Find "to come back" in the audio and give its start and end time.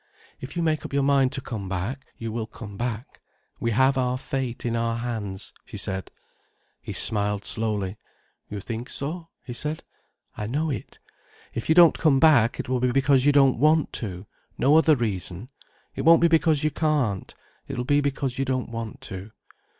1.33-2.07